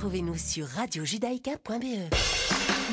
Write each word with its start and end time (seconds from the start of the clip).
Retrouvez-nous 0.00 0.38
sur 0.38 0.66
radiojudaïka.be. 0.66 2.14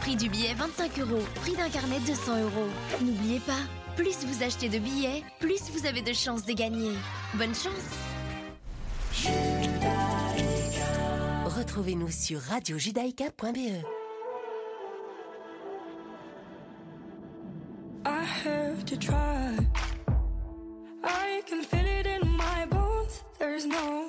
Prix 0.00 0.16
du 0.16 0.28
billet 0.28 0.54
25 0.54 0.98
euros, 1.00 1.22
prix 1.36 1.54
d'un 1.54 1.68
carnet 1.68 1.98
200 2.06 2.42
euros. 2.42 2.68
N'oubliez 3.02 3.40
pas, 3.40 3.52
plus 3.96 4.24
vous 4.24 4.42
achetez 4.42 4.68
de 4.68 4.78
billets, 4.78 5.22
plus 5.40 5.70
vous 5.72 5.86
avez 5.86 6.02
de 6.02 6.12
chances 6.12 6.44
de 6.44 6.52
gagner. 6.52 6.92
Bonne 7.34 7.54
chance 7.54 7.72
Retrouvez-nous 11.44 12.10
sur 12.10 12.40
radiojudaïka.be. 12.40 13.82
I 18.04 18.24
have 18.44 18.84
to 18.84 18.96
try. 18.96 19.56
I 21.02 21.42
can 21.48 21.62
feel 21.62 21.86
it 21.86 22.06
in 22.06 22.28
my 22.36 22.66
bones. 22.66 23.24
There's 23.38 23.66
no 23.66 24.05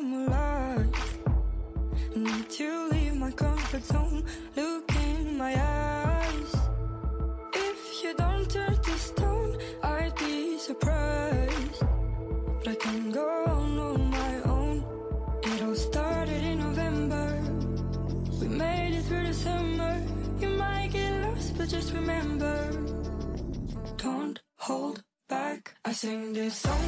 sing 26.08 26.32
this 26.32 26.56
song 26.56 26.87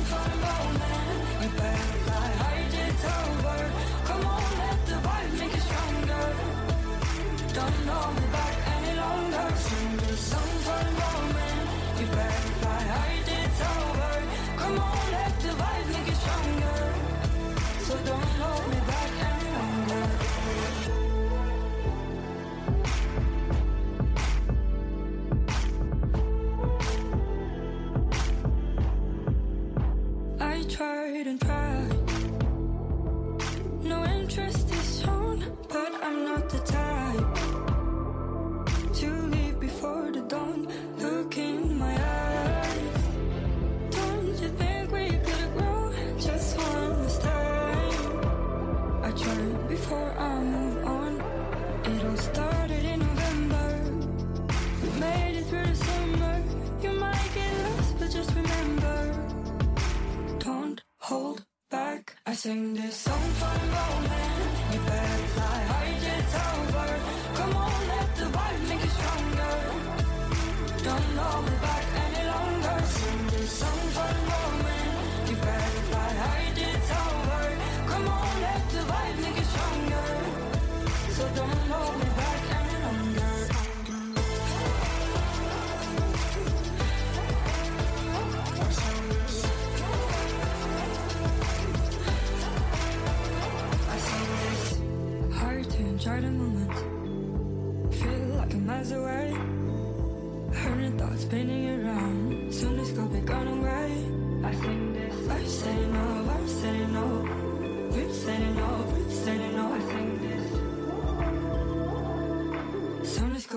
sing 62.49 62.73
this 62.73 63.08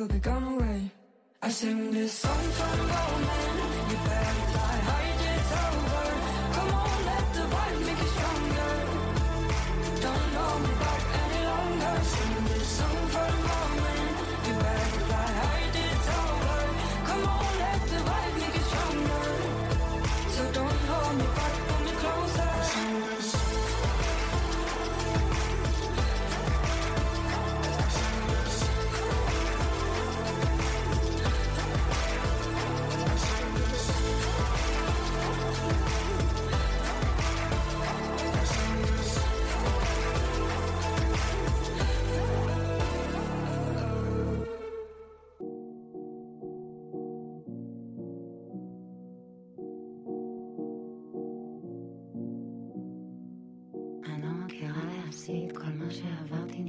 could 0.03 0.13
be 0.15 0.19
gone 0.19 0.43
away. 0.55 0.91
I 1.43 1.49
sing 1.49 1.93
this 1.93 2.13
song 2.13 2.45
for 2.59 2.77
the 2.77 2.87
moment. 2.93 3.91
You 3.91 3.99
better 4.09 4.37
fly 4.53 4.77
high, 4.89 5.11
it's 5.33 5.53
over. 5.63 6.07
Come 6.57 6.71
on, 6.83 6.99
let 7.11 7.27
the 7.37 7.45
vibe 7.53 7.81
make 7.87 8.03
it 8.07 8.11
stronger. 8.17 8.73
Don't 10.05 10.33
hold 10.39 10.61
me 10.67 10.73
back 10.83 11.03
any 11.23 11.43
longer. 11.53 11.95
Sing 12.15 12.45
this 12.51 12.69
song 12.79 13.02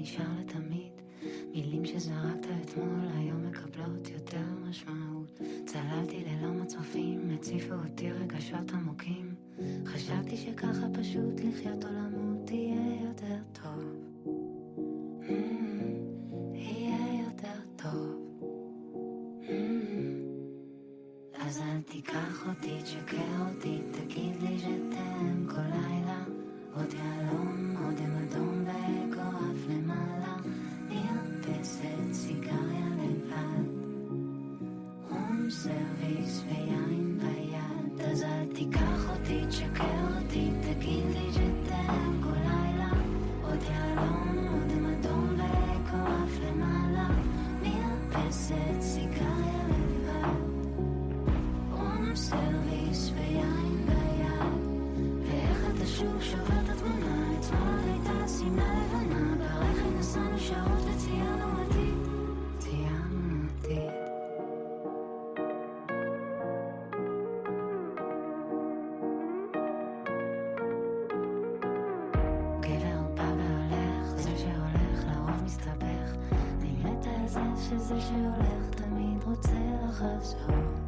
נשאר 0.04 0.26
לתמיד. 0.40 0.92
מילים 1.54 1.86
שזרקת 1.86 2.48
אתמול 2.62 3.08
היום 3.18 3.46
מקבלות 3.46 4.10
יותר 4.10 4.44
משמעות. 4.70 5.40
צללתי 5.66 6.24
ללא 6.26 6.52
מצופים, 6.52 7.30
הציפו 7.34 7.74
אותי 7.74 8.12
רגשות 8.12 8.72
עמוקים. 8.74 9.36
חשבתי 9.86 10.38
שככה 10.38 10.88
פשוט 10.94 11.40
לחיות 11.44 11.86
או 11.86 11.90
למות 11.90 12.52
יהיה 12.52 13.02
יותר 13.08 13.38
טוב. 13.54 14.43
שזה 77.80 78.02
שהולך 78.02 78.70
תמיד 78.76 79.24
רוצה 79.24 79.52
לחזור 79.88 80.83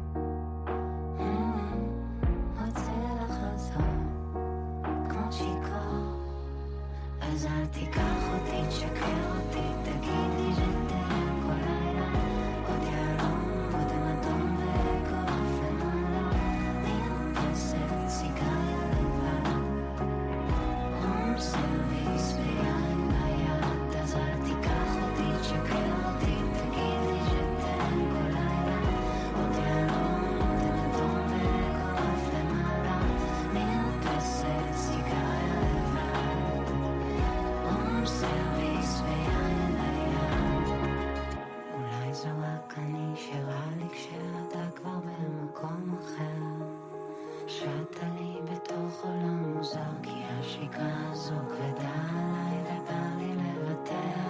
השגרה 50.66 51.10
הזו 51.12 51.34
כבדה 51.48 51.90
עליי 52.10 52.60
ובא 52.62 53.02
לי 53.18 53.34
לוותר. 53.34 54.20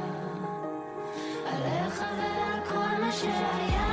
עליך 1.47 2.01
ועל 2.19 2.61
כל 2.69 3.01
מה 3.01 3.13
שהיה 3.13 3.89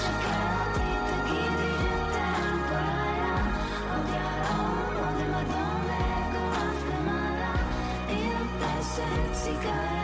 שקר 0.00 0.44
אותי 0.60 0.90
תגידי 1.06 1.72
שתן 1.78 2.56
כל 2.68 2.74
לילה 2.74 3.36
עוד 3.90 4.08
יהלום 4.08 4.96
עוד 4.96 5.20
עם 5.20 5.34
אדום 5.34 5.80
ואגרף 5.86 6.82
למעלה. 6.90 7.52
מרפסת 8.08 9.34
סיגריה 9.34 10.03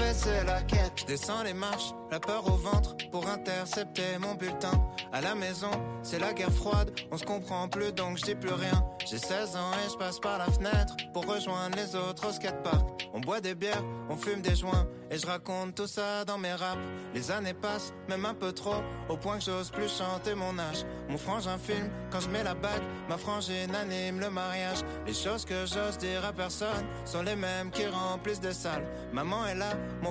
c'est 0.21 0.43
la 0.43 0.61
quête. 0.61 0.91
Je 0.97 1.05
descends 1.05 1.43
les 1.43 1.53
marches, 1.53 1.93
la 2.11 2.19
peur 2.19 2.45
au 2.47 2.55
ventre, 2.57 2.95
pour 3.11 3.27
intercepter 3.27 4.17
mon 4.19 4.35
bulletin. 4.35 4.71
À 5.11 5.21
la 5.21 5.35
maison, 5.35 5.71
c'est 6.03 6.19
la 6.19 6.33
guerre 6.33 6.51
froide, 6.51 6.91
on 7.11 7.17
se 7.17 7.25
comprend 7.25 7.67
plus 7.67 7.91
donc 7.91 8.17
je 8.17 8.23
dis 8.23 8.35
plus 8.35 8.53
rien. 8.53 8.83
J'ai 9.09 9.17
16 9.17 9.55
ans 9.55 9.71
et 9.85 9.89
je 9.91 9.97
passe 9.97 10.19
par 10.19 10.37
la 10.37 10.45
fenêtre 10.45 10.95
pour 11.13 11.25
rejoindre 11.25 11.75
les 11.75 11.95
autres 11.95 12.29
au 12.29 12.31
skatepark. 12.31 13.09
On 13.13 13.19
boit 13.19 13.41
des 13.41 13.55
bières, 13.55 13.83
on 14.09 14.15
fume 14.15 14.41
des 14.41 14.55
joints, 14.55 14.87
et 15.09 15.17
je 15.17 15.27
raconte 15.27 15.75
tout 15.75 15.87
ça 15.87 16.23
dans 16.23 16.37
mes 16.37 16.53
raps. 16.53 16.79
Les 17.13 17.29
années 17.29 17.53
passent, 17.53 17.93
même 18.07 18.25
un 18.25 18.33
peu 18.33 18.53
trop, 18.53 18.81
au 19.09 19.17
point 19.17 19.37
que 19.37 19.43
j'ose 19.43 19.69
plus 19.69 19.89
chanter 19.89 20.33
mon 20.33 20.57
âge. 20.57 20.85
Mon 21.09 21.17
frangin 21.17 21.57
film, 21.57 21.89
quand 22.09 22.21
je 22.21 22.29
mets 22.29 22.43
la 22.43 22.53
bague, 22.53 22.83
ma 23.09 23.17
frangine 23.17 23.75
anime 23.75 24.21
le 24.21 24.29
mariage. 24.29 24.79
Les 25.05 25.13
choses 25.13 25.43
que 25.43 25.65
j'ose 25.65 25.97
dire 25.97 26.23
à 26.25 26.31
personne 26.31 26.85
sont 27.03 27.21
les 27.21 27.35
mêmes 27.35 27.69
qui 27.71 27.85
remplissent 27.85 28.39
des 28.39 28.53
salles. 28.53 28.87
Maman 29.11 29.45
est 29.47 29.55
là, 29.55 29.73
mon 30.01 30.10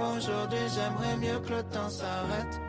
Aujourd'hui, 0.00 0.66
j'aimerais 0.74 1.16
mieux 1.18 1.38
que 1.40 1.52
le 1.52 1.62
temps 1.64 1.90
s'arrête. 1.90 2.60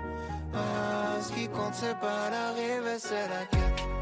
Ah, 0.54 1.16
ce 1.22 1.32
qui 1.32 1.48
compte, 1.48 1.74
c'est 1.74 1.98
pas 2.00 2.30
l'arrivée, 2.30 3.00
c'est 3.00 3.28
la 3.30 3.46
quête. 3.46 4.01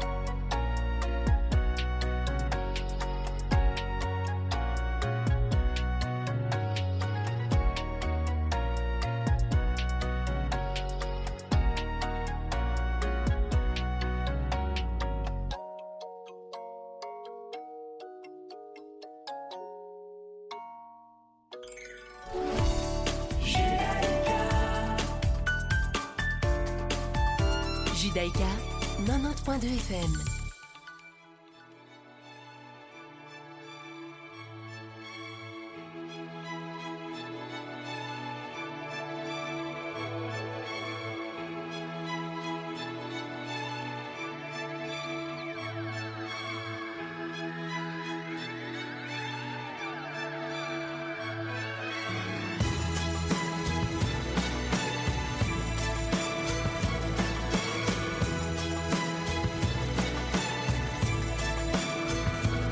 90.2 29.60 29.76
FM. 29.76 30.39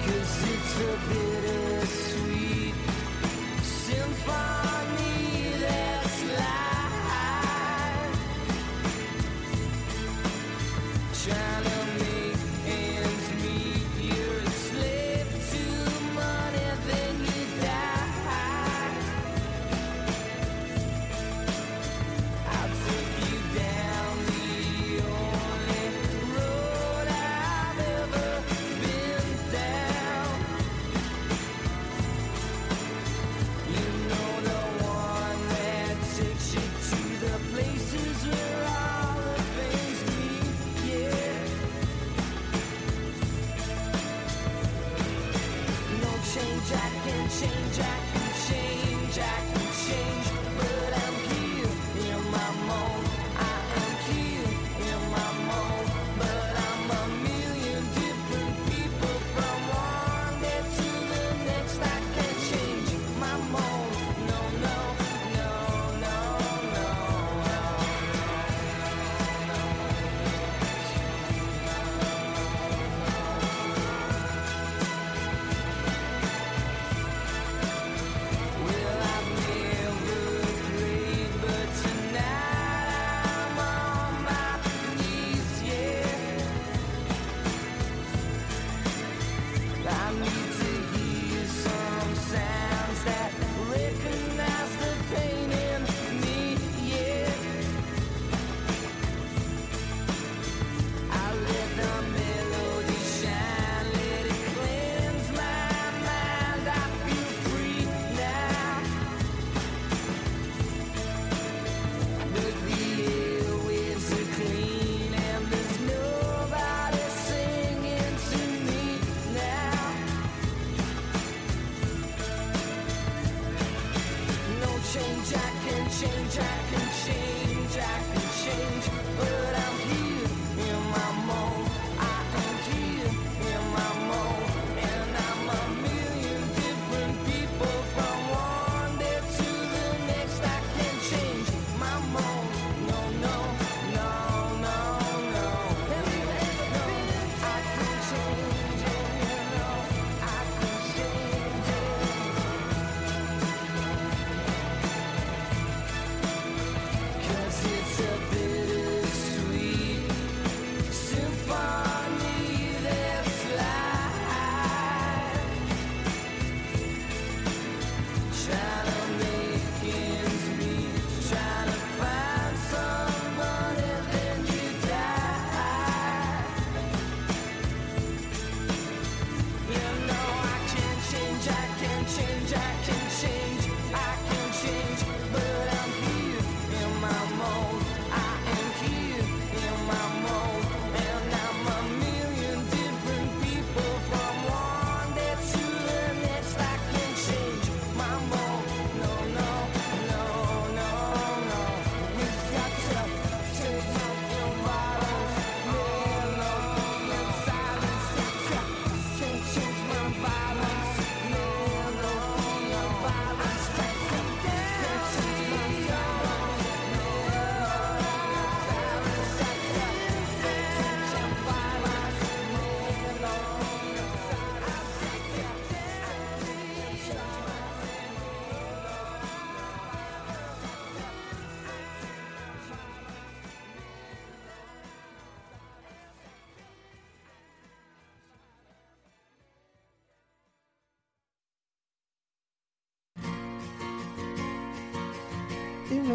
Cause 0.08 0.42
it's 0.42 0.80
a 0.80 0.96
bittersweet 1.10 1.47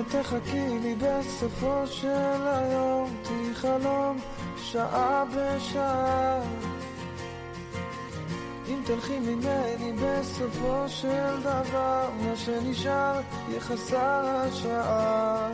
תחכי 0.10 0.80
לי 0.82 0.96
בסופו 0.96 1.88
של 1.88 2.48
היום, 2.48 3.10
תהי 3.22 3.56
חלום 3.56 4.18
שעה 4.58 5.24
בשעה. 5.26 6.42
אם 8.68 8.80
תלכי 8.86 9.20
ממני 9.20 9.94
בסופו 10.02 10.84
של 10.88 11.42
דבר, 11.42 12.10
מה 12.22 12.36
שנשאר 12.36 13.22
יהיה 13.50 13.60
חסר 13.60 14.26
השעה. 14.26 15.50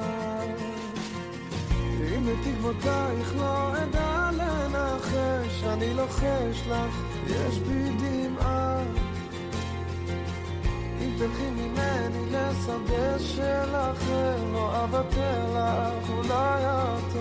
אם 2.01 2.25
בתקוותייך 2.25 3.35
לא 3.35 3.77
אדע 3.77 4.29
לנחש, 4.33 5.63
אני 5.63 5.93
לוחש 5.93 6.67
לך, 6.69 6.95
יש 7.25 7.59
בי 7.59 7.89
דמעה. 7.89 8.83
תלכי 11.19 11.49
ממני 11.49 12.25
לשדה 12.25 13.19
של 13.19 13.75
אחר, 13.75 14.35
לא 14.53 14.83
אוותר 14.83 15.53
לך, 15.53 16.09
אולי 16.09 16.63
את 16.63 17.15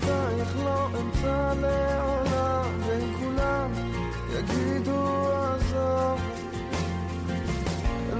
בתקוותייך 0.00 0.56
לא 0.64 0.86
אמצא 0.86 1.52
לעולם, 1.60 2.70
כולם 3.18 3.72
יגידו 4.32 5.30
עזוב. 5.32 6.20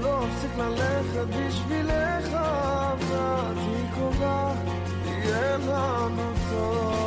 לא 0.01 0.25
אפסיק 0.25 0.51
ללכת 0.57 1.27
בשבילך, 1.27 2.33
אבל 2.33 3.57
היא 3.57 3.91
קרובה, 3.93 4.53
יהיה 5.05 5.57
לנו 5.57 6.31
טוב. 6.49 7.00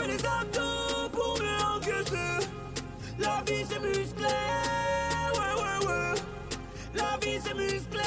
fait 0.00 0.08
les 0.08 0.24
abdos 0.24 1.08
pour 1.12 1.38
me 1.38 1.76
encaisser. 1.76 2.46
La 3.18 3.42
vie 3.46 3.64
c'est 3.68 3.80
musclé, 3.80 4.26
ouais 5.34 5.54
ouais 5.62 5.86
ouais. 5.86 6.14
La 6.94 7.18
vie 7.20 7.40
c'est 7.42 7.54
musclé. 7.54 8.00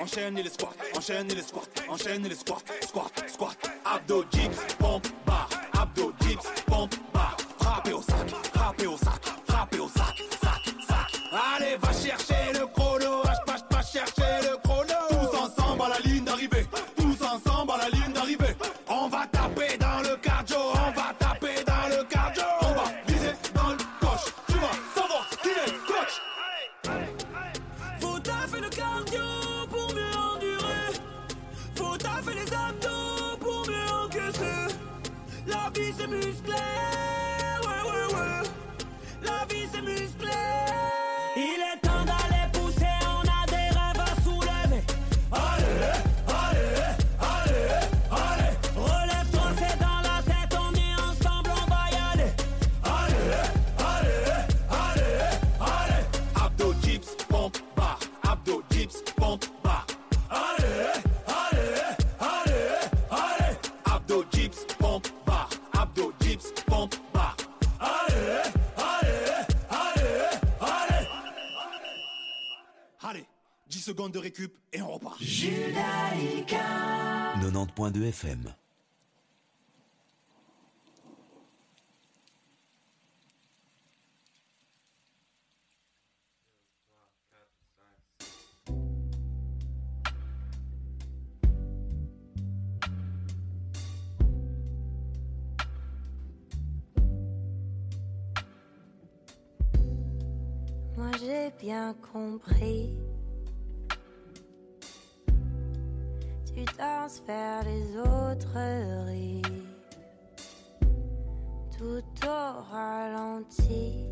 Enchaîne 0.00 0.36
les 0.36 0.48
squats, 0.48 0.74
enchaîne 0.96 1.28
les 1.28 1.42
squats, 1.42 1.68
enchaîne 1.88 2.26
les 2.28 2.34
squats, 2.34 2.62
squat, 2.80 3.12
squat, 3.28 3.56
abdos, 3.84 4.24
dips, 4.30 4.74
pompe, 4.78 5.06
secondes 74.08 74.12
de 74.12 74.18
récup 74.18 74.52
et 74.72 74.82
on 74.82 74.92
repart. 74.92 75.20
90.2 75.20 78.08
FM. 78.08 78.54
Moi 100.96 101.10
j'ai 101.20 101.50
bien 101.60 101.94
compris. 102.12 103.07
Vers 107.08 107.64
les 107.64 107.96
autres 107.96 109.06
rires. 109.06 109.42
Tout 111.78 112.04
au 112.26 112.62
ralenti 112.70 114.04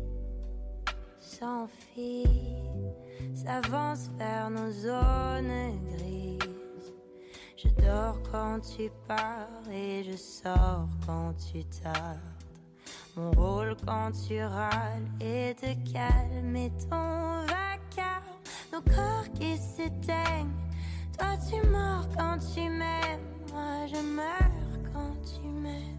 s'enfuit, 1.19 2.25
s'avance 3.35 4.09
vers 4.17 4.49
nos 4.49 4.71
zones 4.71 5.79
grises. 5.95 6.93
Je 7.55 7.67
dors 7.85 8.19
quand 8.31 8.61
tu 8.61 8.89
pars 9.07 9.69
et 9.71 10.03
je 10.03 10.17
sors 10.17 10.89
quand 11.05 11.35
tu 11.51 11.63
tardes. 11.65 12.17
Mon 13.15 13.29
rôle 13.29 13.77
quand 13.85 14.11
tu 14.27 14.41
râles 14.43 15.07
est 15.21 15.53
de 15.61 15.91
calmer 15.93 16.71
ton 16.89 17.45
vacarme. 17.45 18.23
Nos 18.73 18.81
corps 18.81 19.31
qui 19.35 19.55
s'éteignent. 19.55 20.66
Toi 21.17 21.27
tu 21.49 21.67
mords 21.67 22.07
quand 22.15 22.37
tu 22.53 22.61
m'aimes. 22.69 23.19
Moi 23.51 23.87
je 23.87 24.01
meurs 24.01 24.93
quand 24.93 25.15
tu 25.23 25.47
m'aimes. 25.47 25.96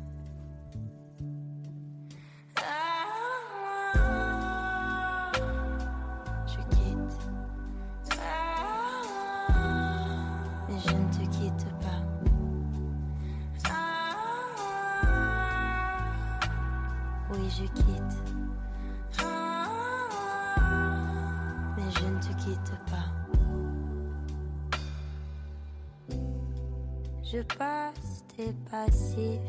Je 27.31 27.43
passe 27.43 28.25
tes 28.35 28.55
passifs. 28.71 29.41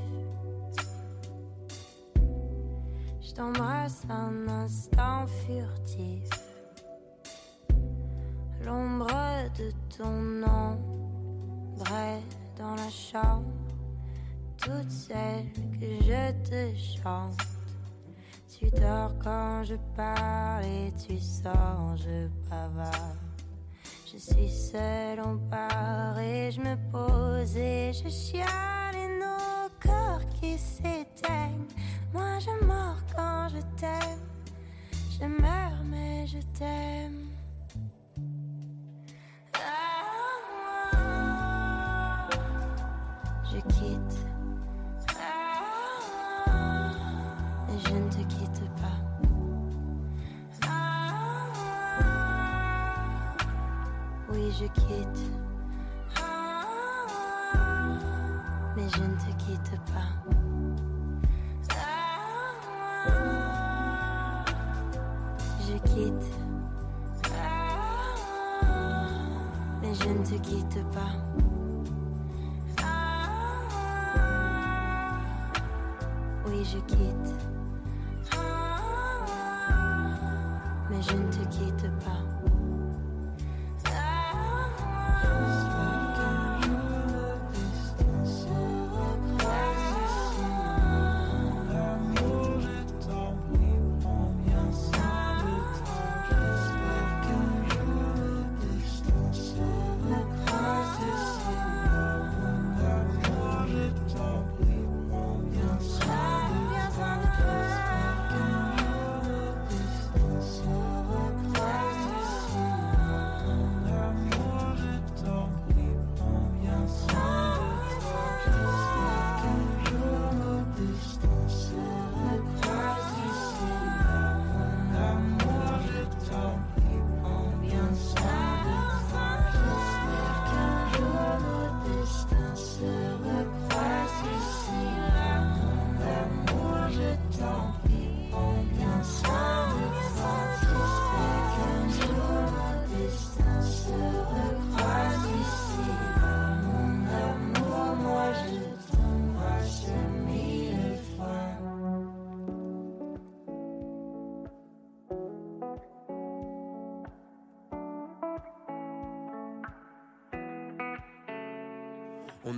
Je 3.21 3.33
t'embrasse 3.33 4.01
un 4.09 4.49
instant 4.49 5.25
furtif. 5.27 6.27
L'ombre 8.65 9.07
de 9.57 9.71
ton 9.97 10.43
ombre 10.43 11.85
dans 12.57 12.75
la 12.75 12.89
chambre. 12.89 13.47
Toutes 14.57 14.91
celles 14.91 15.49
que 15.79 16.03
je 16.03 16.49
te 16.49 16.75
chante. 16.75 17.39
Tu 18.49 18.69
dors 18.71 19.17
quand 19.23 19.63
je 19.63 19.75
parle 19.95 20.65
et 20.65 20.91
tu 21.07 21.17
sors, 21.17 21.95
je 21.95 22.27
bavarde. 22.49 23.28
Je 24.11 24.17
suis 24.17 24.49
seule, 24.49 25.21
part 25.51 26.17
et 26.17 26.51
je 26.51 26.59
me 26.61 26.75
pose 26.91 27.55
et 27.55 27.91
je 27.93 28.09
chiale 28.09 28.95
et 28.95 29.19
nos 29.19 29.69
corps 29.79 30.27
qui 30.39 30.57
s'éteignent. 30.57 31.67
Moi 32.11 32.39
je 32.39 32.65
mords 32.65 33.03
quand 33.15 33.49
je 33.49 33.61
t'aime. 33.79 34.19
Je 35.11 35.25
meurs 35.25 35.83
mais 35.91 36.25
je 36.25 36.39
t'aime. 36.57 37.28
Je 54.59 54.65
quitte. 54.65 55.31
Mais 58.75 58.89
je 58.89 59.03
ne 59.03 59.15
te 59.15 59.31
quitte 59.37 59.79
pas. 59.85 60.09
Je 65.65 65.77
quitte. 65.89 66.29
Mais 69.81 69.93
je 69.93 70.09
ne 70.09 70.25
te 70.25 70.35
quitte 70.41 70.83
pas. 70.91 71.13
Oui, 76.45 76.65
je 76.65 76.79
quitte. 76.79 77.33
Mais 80.89 81.01
je 81.01 81.15
ne 81.15 81.31
te 81.31 81.47
quitte 81.47 81.89
pas. 82.03 82.38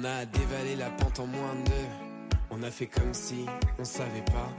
On 0.01 0.03
a 0.03 0.25
dévalé 0.25 0.75
la 0.77 0.89
pente 0.89 1.19
en 1.19 1.27
moins 1.27 1.53
de. 1.53 2.39
On 2.49 2.63
a 2.63 2.71
fait 2.71 2.87
comme 2.87 3.13
si 3.13 3.45
on 3.77 3.85
savait 3.85 4.25
pas. 4.25 4.49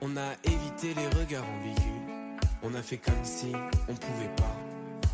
On 0.00 0.16
a 0.16 0.32
évité 0.42 0.94
les 0.94 1.06
regards 1.20 1.44
ambigus. 1.44 2.40
On 2.64 2.74
a 2.74 2.82
fait 2.82 2.96
comme 2.96 3.22
si 3.22 3.52
on 3.88 3.94
pouvait 3.94 4.34
pas. 4.36 4.56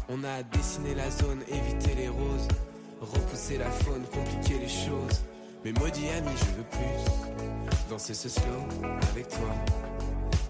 On 0.08 0.24
a 0.24 0.42
dessiné 0.44 0.94
la 0.94 1.10
zone, 1.10 1.42
évité 1.48 1.94
les 1.94 2.08
roses. 2.08 2.48
Repousser 3.02 3.58
la 3.58 3.70
faune, 3.70 4.04
compliquer 4.04 4.58
les 4.60 4.68
choses. 4.68 5.20
Mais 5.62 5.72
maudit 5.72 6.08
ami, 6.08 6.30
je 6.36 6.56
veux 6.56 6.68
plus. 6.70 7.76
Danser 7.90 8.14
ce 8.14 8.30
slow 8.30 8.88
avec 9.12 9.28
toi. 9.28 9.54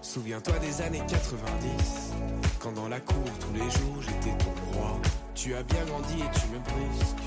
Souviens-toi 0.01 0.57
des 0.59 0.81
années 0.81 1.03
90. 1.05 2.13
Quand 2.59 2.71
dans 2.71 2.87
la 2.87 3.01
cour, 3.01 3.25
tous 3.41 3.53
les 3.53 3.69
jours, 3.71 4.01
j'étais 4.01 4.37
ton 4.37 4.77
roi. 4.77 5.01
Tu 5.35 5.53
as 5.53 5.63
bien 5.63 5.83
grandi 5.83 6.13
et 6.13 6.39
tu 6.39 6.47
me 6.47 6.59
brusques. 6.59 7.26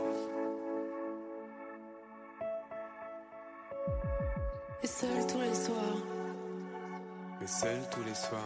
Et 4.83 4.87
seul 4.87 5.27
tous 5.27 5.39
les 5.39 5.53
soirs, 5.53 5.97
Mais 7.39 7.47
seul 7.47 7.79
tous 7.91 8.03
les 8.03 8.15
soirs, 8.15 8.39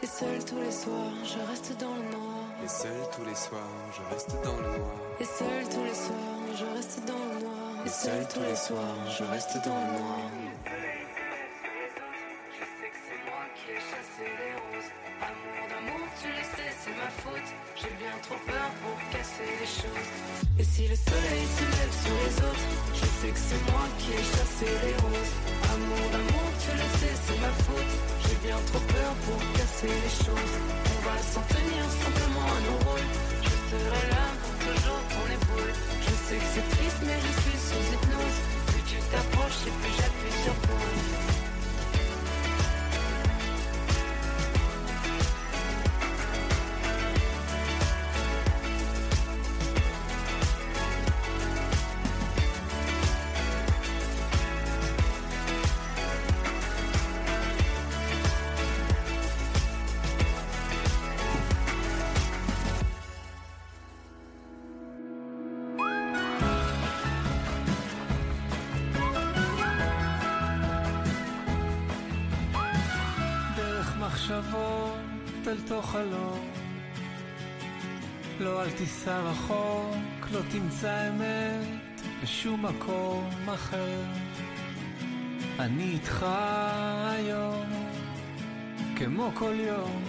et 0.00 0.06
seul 0.06 0.44
tous 0.44 0.60
les 0.60 0.70
soirs, 0.70 1.12
je 1.24 1.38
reste 1.50 1.76
dans 1.78 1.94
le 1.94 2.02
noir. 2.02 2.44
et 2.64 2.68
seul 2.68 3.00
tous 3.16 3.24
les 3.24 3.34
soirs, 3.34 3.60
je 3.92 4.14
reste 4.14 4.30
dans 4.44 4.56
le 4.56 4.78
noir. 4.78 4.94
Et 5.20 5.24
seul 5.24 5.68
tous 5.68 5.82
les 5.84 5.94
soirs, 5.94 6.38
je 6.56 6.64
reste 6.76 7.00
dans 7.04 7.14
le 7.18 7.40
noir. 7.44 7.86
Et 7.86 7.88
seul 7.88 8.28
tous 8.32 8.40
les 8.40 8.56
soirs, 8.56 9.10
je 9.18 9.24
reste 9.24 9.54
dans 9.64 9.74
le 9.74 9.98
noir. 9.98 10.20
Je 12.54 12.64
sais 12.64 12.90
que 12.94 13.00
c'est 13.06 13.22
moi 13.28 13.44
qui 13.56 13.70
ai 13.72 13.80
chassé 13.90 14.22
les 14.22 14.54
roses. 14.62 14.90
Amour 15.26 15.64
d'amour, 15.70 16.06
tu 16.22 16.28
le 16.28 16.44
sais, 16.54 16.70
c'est 16.78 16.94
ma 16.94 17.10
faute. 17.22 17.50
J'ai 17.74 17.94
bien 17.98 18.14
trop 18.22 18.38
peur 18.46 18.70
pour 18.82 18.96
casser 19.10 19.50
les 19.60 19.66
choses. 19.66 20.37
Et 20.58 20.64
si 20.64 20.88
le 20.88 20.96
soleil 20.96 21.44
se 21.54 21.62
lève 21.62 21.94
sur 22.02 22.16
les 22.18 22.36
autres, 22.42 22.66
je 22.92 23.06
sais 23.06 23.30
que 23.30 23.38
c'est 23.38 23.62
moi 23.70 23.86
qui 23.98 24.10
ai 24.10 24.24
chassé 24.26 24.66
les 24.66 24.96
roses. 25.06 25.34
Amour 25.70 26.06
d'amour, 26.10 26.48
tu 26.58 26.70
le 26.74 26.86
sais, 26.98 27.14
c'est 27.14 27.38
ma 27.38 27.54
faute. 27.62 27.92
J'ai 28.26 28.38
bien 28.42 28.58
trop 28.66 28.82
peur 28.90 29.12
pour 29.22 29.38
casser 29.54 29.86
les 29.86 30.14
choses. 30.26 30.54
On 30.82 31.00
va 31.06 31.16
s'en 31.22 31.44
tenir 31.54 31.82
simplement 32.02 32.42
à 32.42 32.58
nos 32.66 32.78
rôles. 32.90 33.10
Je 33.46 33.54
serai 33.70 34.02
là 34.10 34.26
pour 34.42 34.54
toujours 34.66 35.02
ton 35.14 35.24
épaule. 35.30 35.72
Je 36.02 36.14
sais 36.26 36.38
que 36.42 36.48
c'est 36.54 36.68
triste, 36.74 37.00
mais 37.06 37.18
je 37.22 37.32
suis 37.38 37.58
sous 37.62 37.84
hypnose. 37.94 38.38
Plus 38.66 38.82
tu 38.90 38.98
t'approches 39.14 39.62
et 39.62 39.74
plus 39.78 39.94
j'appuie 39.94 40.07
אל 75.68 75.74
תוך 75.74 75.90
חלום. 75.90 76.50
לא 78.40 78.62
אל 78.62 78.70
תיסע 78.70 79.18
רחוק, 79.18 80.28
לא 80.32 80.40
תמצא 80.50 81.08
אמת 81.08 82.00
בשום 82.22 82.66
מקום 82.66 83.30
אחר. 83.54 84.02
אני 85.58 85.82
איתך 85.82 86.26
היום, 87.10 87.66
כמו 88.96 89.30
כל 89.34 89.54
יום, 89.58 90.02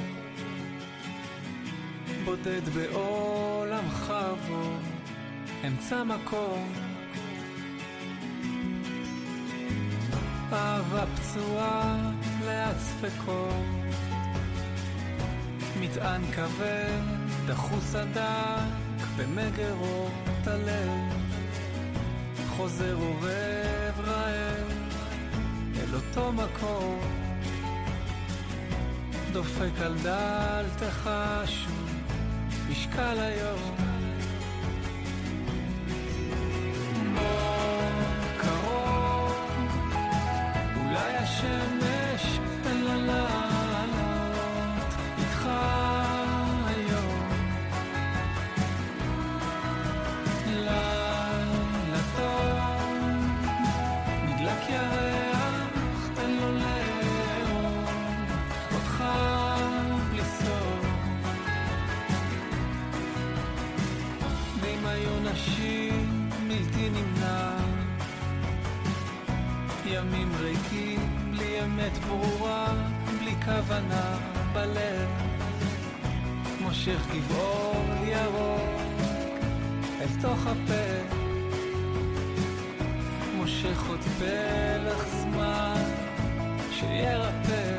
בודד 2.26 2.70
בעולמך 2.70 4.14
בו, 4.48 4.78
אמצע 5.68 6.04
מקום. 6.04 6.74
אהבה 10.54 11.06
פצועה 11.16 12.12
לאט 12.46 12.78
ספקות, 12.78 13.89
מטען 15.92 16.22
כבד, 16.32 17.02
דחוס 17.46 17.96
הדק 17.96 19.08
במגרות 19.18 20.48
הלב, 20.48 21.14
חוזר 22.50 22.96
אורב 22.96 24.00
רעב 24.00 24.72
אל 25.76 25.96
אותו 25.96 26.32
מקום, 26.32 27.00
דופק 29.32 29.82
על 29.82 29.96
דלתך 30.04 31.10
שוב, 31.46 31.90
משקל 32.70 33.20
היום. 33.20 33.99
ברורה, 72.10 72.74
בלי 73.20 73.36
כוונה 73.46 74.18
בלב. 74.54 75.10
מושך 76.62 77.08
גבעול 77.14 78.08
ירוק 78.08 78.80
אל 80.02 80.22
תוך 80.22 80.48
הפה, 80.48 81.16
מושך 83.36 83.90
עוד 83.90 84.02
פלח 84.02 85.06
זמן 85.08 85.84
שירפא. 86.72 87.79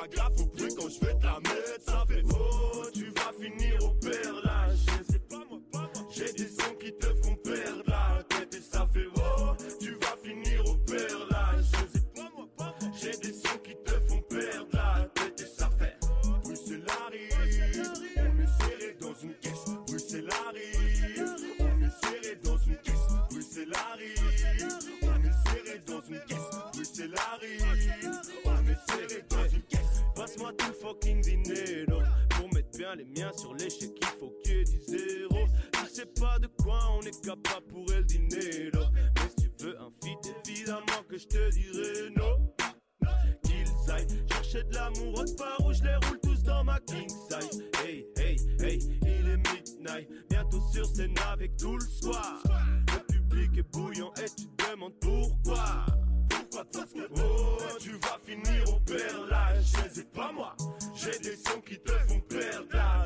pas 0.00 0.06
gaffe 0.08 0.40
au 0.40 0.46
bruit 0.46 0.74
quand 0.74 0.88